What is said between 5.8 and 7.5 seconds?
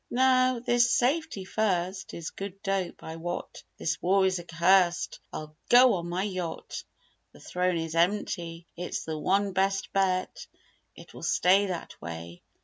on my yacht." The